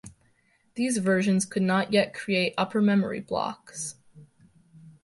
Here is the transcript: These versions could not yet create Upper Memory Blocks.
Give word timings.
These 0.73 0.97
versions 0.97 1.45
could 1.45 1.61
not 1.61 1.93
yet 1.93 2.11
create 2.11 2.55
Upper 2.57 2.81
Memory 2.81 3.19
Blocks. 3.19 3.93